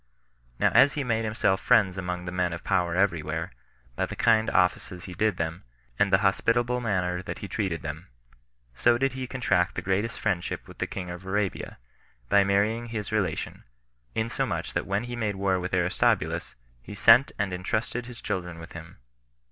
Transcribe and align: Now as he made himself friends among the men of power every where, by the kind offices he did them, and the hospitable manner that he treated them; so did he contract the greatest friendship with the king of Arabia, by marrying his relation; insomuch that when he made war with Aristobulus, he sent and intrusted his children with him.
Now 0.57 0.71
as 0.71 0.93
he 0.95 1.03
made 1.03 1.25
himself 1.25 1.59
friends 1.61 1.95
among 1.95 2.25
the 2.25 2.31
men 2.31 2.53
of 2.53 2.63
power 2.63 2.95
every 2.95 3.21
where, 3.21 3.51
by 3.95 4.07
the 4.07 4.15
kind 4.15 4.49
offices 4.49 5.03
he 5.03 5.13
did 5.13 5.37
them, 5.37 5.63
and 5.99 6.11
the 6.11 6.17
hospitable 6.25 6.81
manner 6.81 7.21
that 7.21 7.37
he 7.37 7.47
treated 7.47 7.83
them; 7.83 8.07
so 8.73 8.97
did 8.97 9.13
he 9.13 9.27
contract 9.27 9.75
the 9.75 9.83
greatest 9.83 10.19
friendship 10.19 10.67
with 10.67 10.79
the 10.79 10.87
king 10.87 11.11
of 11.11 11.23
Arabia, 11.27 11.77
by 12.29 12.43
marrying 12.43 12.87
his 12.87 13.11
relation; 13.11 13.63
insomuch 14.15 14.73
that 14.73 14.87
when 14.87 15.03
he 15.03 15.15
made 15.15 15.35
war 15.35 15.59
with 15.59 15.71
Aristobulus, 15.71 16.55
he 16.81 16.95
sent 16.95 17.31
and 17.37 17.53
intrusted 17.53 18.07
his 18.07 18.21
children 18.21 18.57
with 18.57 18.71
him. 18.71 18.97